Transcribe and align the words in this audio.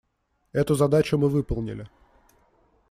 Эту 0.51 0.73
задачу 0.73 1.15
мы 1.19 1.29
выполнили. 1.29 1.87